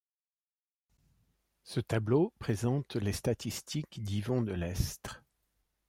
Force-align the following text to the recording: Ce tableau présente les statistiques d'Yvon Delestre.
Ce 1.63 1.79
tableau 1.79 2.33
présente 2.39 2.95
les 2.95 3.13
statistiques 3.13 4.01
d'Yvon 4.01 4.41
Delestre. 4.41 5.21